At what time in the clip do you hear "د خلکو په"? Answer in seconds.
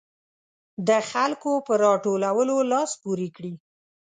0.87-1.73